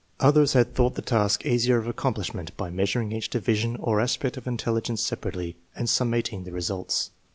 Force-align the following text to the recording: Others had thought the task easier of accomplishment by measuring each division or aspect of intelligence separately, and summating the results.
Others 0.19 0.53
had 0.53 0.73
thought 0.73 0.95
the 0.95 1.03
task 1.03 1.45
easier 1.45 1.77
of 1.77 1.85
accomplishment 1.85 2.57
by 2.57 2.71
measuring 2.71 3.11
each 3.11 3.29
division 3.29 3.75
or 3.75 4.01
aspect 4.01 4.35
of 4.35 4.47
intelligence 4.47 5.03
separately, 5.03 5.57
and 5.75 5.87
summating 5.87 6.43
the 6.43 6.51
results. 6.51 7.11